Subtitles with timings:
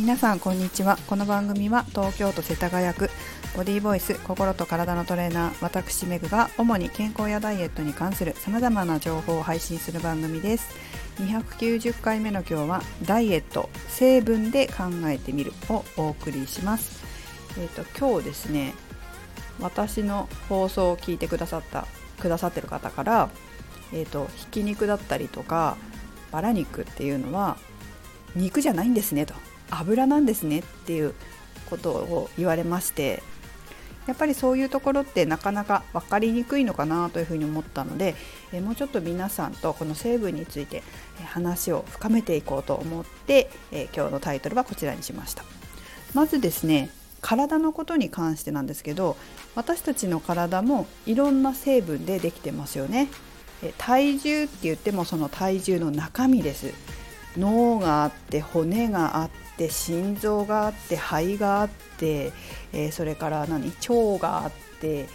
[0.00, 0.96] 皆さんこんにちは。
[1.08, 3.10] この番組は東京都世田谷区
[3.54, 10.70] ボディーボイス心と体のトレーナー私メグが主に健康やダイエットに関する様々な情報を配信する番組です。
[11.18, 17.04] 290回目の今日はダイエット成分で考えてみるをお送りします。
[17.58, 18.72] えっ、ー、と今日ですね
[19.60, 21.86] 私の放送を聞いてくださった
[22.20, 23.28] くださってる方から
[23.92, 25.76] えーと、ひき肉だったりとか
[26.30, 27.58] バラ肉っていうのは
[28.36, 29.34] 肉じゃないんですねと。
[29.70, 31.14] 油なんですねっていう
[31.68, 33.22] ことを言われまして
[34.06, 38.16] やっぱりそういうところってなかなか分かりにくいのかなというふうに思ったので、
[38.52, 40.82] えもうちょっと皆さんとこの成分について
[41.26, 45.44] 話を深めていこうと思って、え今日のタイトルはこちらにしました。
[46.12, 49.16] まずですね体のことに関してなんですけど
[49.54, 53.08] 私たちの体もいろんな成分でできてますよね。
[53.76, 56.72] 体重って言ってもその体重の中身です。
[57.36, 62.32] 脳があって骨があって心臓があって肺があって、
[62.72, 63.66] えー、それから何？
[63.66, 65.08] 腸があって脂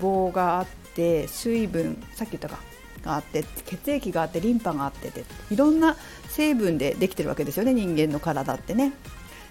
[0.00, 2.58] 肪があって水分さっき言ったか？
[3.02, 5.96] があって血液があってリンパがあってていろんな
[6.28, 8.92] 成分でできてるわけですよね人間の体ってね。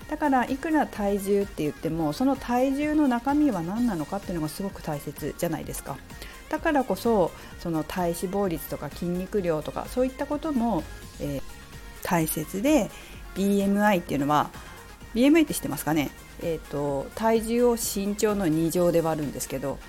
[0.10, 5.98] だからいくら体重って言ってもその体重の中身は何なのかっていうのがすごく大切じゃないですか。
[6.50, 10.84] だからこそその体脂肪率とか筋肉量とかそういったことも、
[11.20, 11.42] えー、
[12.06, 12.90] 大切で
[13.36, 14.50] BMI っていうのは
[15.14, 16.12] BMI って知ってますかね、
[16.42, 19.80] えーと、体重を身長の2乗で割るんですけど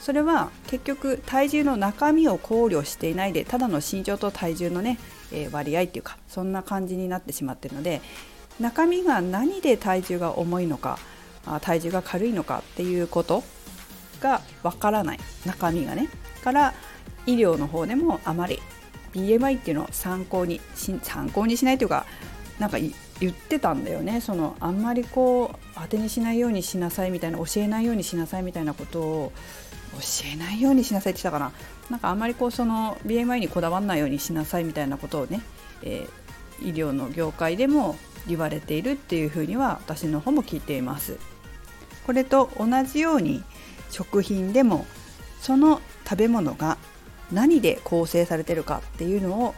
[0.00, 4.98] それは結局体重の中身を考慮していないでただの身長と体重のね、
[5.32, 8.00] えー、割合っていうかそんな感じになってしまってるので
[8.58, 10.98] 中身が何で体重が重いのか
[11.60, 13.42] 体重が軽いのかっていうこと
[14.20, 15.18] がわからない。
[15.46, 16.08] 中身がね。
[16.44, 16.74] から
[17.26, 18.60] 医療の方でもあまり
[19.12, 20.60] BMI っていうのを参考に
[21.02, 22.06] 参考にしないというか
[22.58, 29.32] なんか言ってたんだよねそのあんまりこう当てにしないようにしなさいみたいな教えないようにしなさいみたいなことを
[29.92, 31.52] 教えないようにしなさいって言ったかな
[31.90, 35.40] なんかあんまりこうその BMI にこだわらないようにしなさいみたいなことをね、
[35.82, 37.96] えー、医療の業界でも
[38.28, 41.18] 言われているっていうふうには私の方も聞いています。
[42.06, 43.42] これと同じように
[43.90, 44.86] 食品でも
[45.40, 46.76] その食べ物が
[47.32, 49.54] 何で構成されてるかっていうのを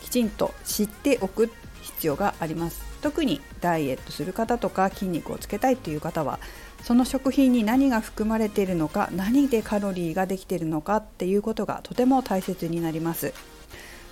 [0.00, 1.50] きちんと知っておく
[1.82, 2.82] 必要があります。
[3.00, 6.40] 特にダイエットする方とか筋肉をつけたいという方は
[6.82, 13.32] その食品に何が含まれているのか何でカロリーができているのかっていうことがとても大切になります。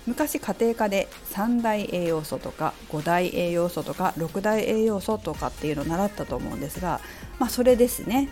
[0.05, 7.01] 昔家庭科で3大栄養素とか5大栄養素とか6大栄養素とかっていうのを習ったと思うんですが
[7.39, 8.29] まあそれですね。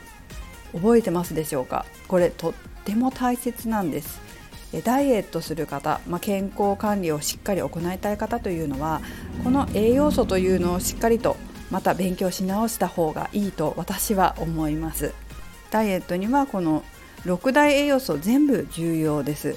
[0.71, 1.85] 覚えてますでしょうか？
[2.07, 2.53] これとっ
[2.85, 4.21] ても大切なんです。
[4.81, 9.01] ダイエットする方、まあ、健康管理をしっかり行いたい方というのは
[9.43, 11.37] この栄養素というのをしっかりと
[11.71, 15.13] また勉強し直した方がいいと私は思います。
[15.71, 16.83] ダイエットにはこの
[17.25, 19.55] 6大栄養素全部重要です。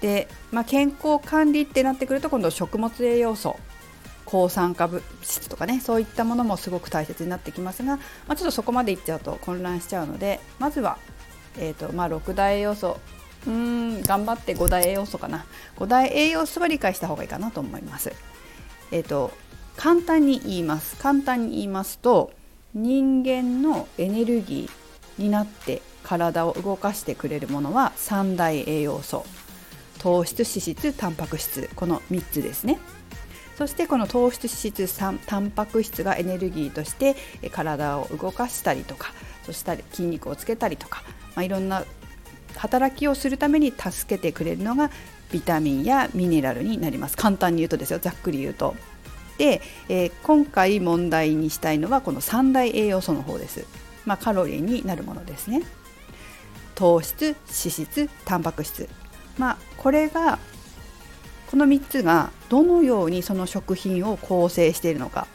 [0.00, 3.56] で、まあ、健康管理ってなってくると今度食物栄養素
[4.24, 10.98] 抗酸化物質とかねそういったものもすごく大切になってきますが、まあ、ちょっとそこまでいっちゃうと混乱しちゃうのでまずは、
[11.58, 12.98] えーとまあ、6大栄養素
[13.46, 15.44] うーん頑張って5大栄養素かな
[15.76, 18.12] 5大栄養素は理解した方がいいかなと思います。
[18.90, 19.32] えーと、
[19.76, 22.30] 簡単に言います簡単に言いますと
[22.74, 29.24] 人間のエネルギーになって体を動かしてくれるものは3大栄養素
[29.98, 32.78] 糖質脂質タンパク質この3つですね。
[33.56, 37.14] そしてこの糖質脂質タンパク質がエネルギーとして
[37.52, 39.12] 体を動かしたりとか
[39.44, 41.02] そしたり筋肉をつけたりとか、
[41.36, 41.84] まあ、いろんな
[42.56, 44.90] 働きをするために助けてくれるのが
[45.30, 48.74] ビタミンやミネラルになります簡単に言うとですよざっくり言うと。
[49.38, 53.66] で、えー、今回問題にしたいのはこの三大栄養素の方です。
[54.04, 55.62] まあ、カロリーになるものですね。
[56.74, 58.88] 糖質脂質タンパク質
[59.38, 60.38] まあこれが
[61.50, 65.26] この3つがどのようにその食品を構成しているのか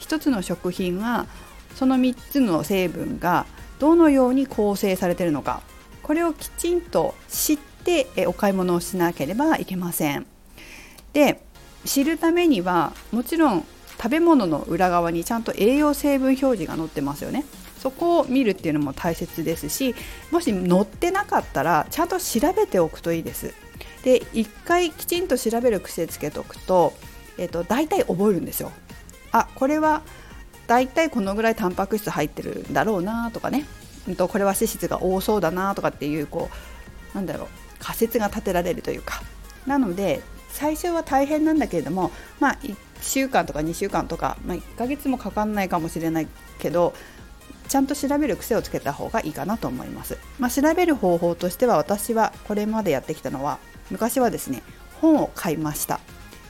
[0.00, 1.26] 1つの食品は
[1.74, 3.46] その3つの成分が
[3.78, 5.62] どのように構成されているのか
[6.02, 10.26] これをきちんと知ってお買い物をしなければいけません。
[11.12, 11.42] で
[11.84, 13.66] 知るためにはもちろん
[13.96, 17.44] 食べ物の裏側にちゃんと栄養成分表示が載ってますよね。
[17.78, 19.96] そこを見るっていうのも大切ですし
[20.30, 23.54] もし載ってなかったらちゃんと調べておくといいです。
[24.04, 26.92] で1回きちんと調べる癖つけとくと,、
[27.38, 28.72] えーと、大体覚えるんですよ。
[29.32, 30.02] あこれは
[30.66, 33.64] 大体このぐらいタンパク質入ってるんだろうなとかね、
[34.08, 36.50] うん、とこれは脂質が多そうだなとかっていうこ
[37.12, 39.22] うなんだろう仮説が立てられるというか。
[39.66, 42.10] なので最初は大変なんだけれども
[42.40, 42.58] まあ
[43.00, 46.28] 週間とか2週間とか、まあ、1ヶ月もかかんないかもしれない
[46.58, 46.94] けど
[47.68, 53.58] ちゃんと調べる癖をつけた方がいいかなと思います、まあ、調べる方法としては私はこれまでやってきたのは
[53.90, 54.62] 昔はですね
[55.00, 56.00] 本を買いました。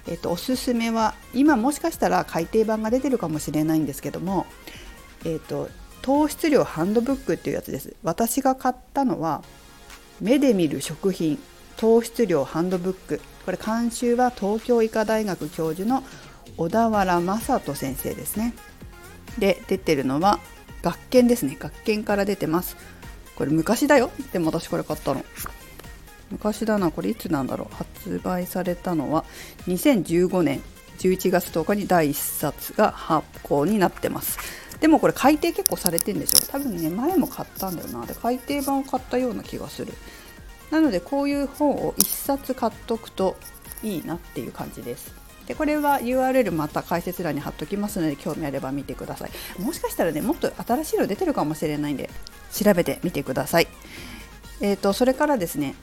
[0.06, 4.46] えっと、おすすめは今もしかしたら改訂版が出てるかもしれないんですけども、
[5.24, 5.68] えっと、
[6.02, 7.94] 糖質量ハンドブックっていうやつです。
[8.02, 9.42] 私が買ったのは
[10.20, 11.38] 目で見る食品
[11.76, 13.20] 糖質量ハンドブック。
[13.44, 16.04] これ監修は東京医科大学教授の
[16.56, 18.54] 小田原正人先生ですね。
[19.38, 20.38] で出てるのは
[20.82, 21.56] 学研ですね。
[21.58, 22.76] 学研から出てます。
[23.36, 24.10] これ昔だよ。
[24.32, 25.24] でも私これ買ったの。
[26.30, 26.90] 昔だな。
[26.90, 27.74] これいつなんだろう。
[27.74, 29.24] 発売されたのは
[29.68, 30.60] 2015年
[30.98, 34.38] 11月10日に第1冊が発行になってます。
[34.82, 36.44] でもこれ改訂結構されてんでしょ？
[36.50, 38.04] 多分ね前も買ったんだよな。
[38.04, 39.94] で改訂版を買ったような気がする。
[40.72, 43.36] なのでこういう本を1冊買っとくと
[43.84, 45.14] いいなっていう感じです。
[45.46, 49.30] でこれは URL また解説欄に貼っときますので興味あれば見てください。
[49.60, 52.10] もしかしたらねもっと新しいの出てるかもしれないんで
[52.52, 53.68] 調べてみてください。
[54.60, 55.76] えーと、それからですね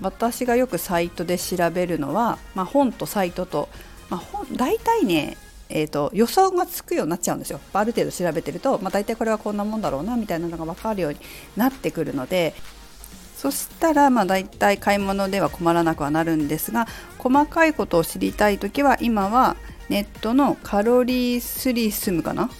[0.00, 3.68] 私がよくサイトで調べるのは、まあ、本とサイトと、
[4.08, 5.36] まあ、本大体ね
[5.70, 7.60] えーと、予想がつくようになっちゃうんですよ。
[7.72, 11.18] ある程度調べてると、まあ、大体これはこんなもんだろうなみたいなのが分かるように
[11.56, 12.54] なってくるので。
[13.36, 16.86] そしたらまあ大体買い物では困らなくはなるんですが
[17.16, 19.56] 細かいことを知りたい時は今は
[19.88, 22.50] ネットのカロリースリスムかな？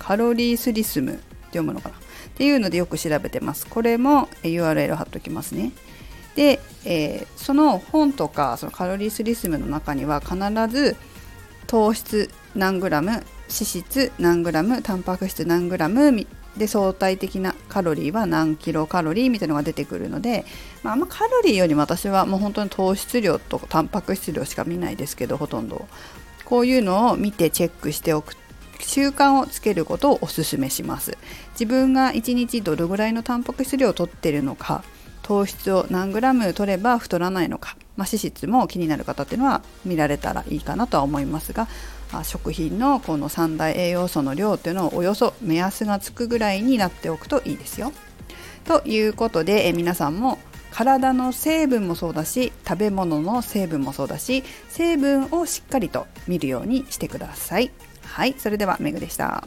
[0.00, 1.94] カロリースリスムって読むのかな？
[1.94, 2.00] っ
[2.34, 3.64] ていうのでよく調べてます。
[3.68, 5.70] これも URL 貼っときますね。
[6.34, 10.36] で、えー、その本とかそのカロリースリスムの中には必
[10.68, 10.96] ず
[11.68, 20.44] 糖質何グラム脂質何グラムタンパク質何グラムで相対的なカロリーは何キロカロリーみたいなのが出てくるので、
[20.82, 25.86] まあ、あんまカロリーよりも私はもう本当に糖質量とタンパク質量しか見ないですけどほとんど。
[26.44, 28.36] こういうのを見てチェックしておく
[28.80, 31.16] 習慣をつけることをおすすめします。
[31.52, 34.84] 自分が1日どれぐらいのタンパク質量をとっているのか
[35.22, 41.66] 糖質を何グラム取れば太らないのか、まあ、脂質も気になる方っていうのは見られたらいいかなとは思いますが
[42.22, 47.92] 食品のこの三大栄養素の量というのをおよそ目安がつくぐらいになっておくといいですよ。
[48.64, 50.38] ということでえ皆さんも
[50.70, 57.70] 体の成分もそうだし食べ物の成分もそうだし成分をしっかりと見るようにしてください。
[58.04, 59.44] はい、それではめぐでした。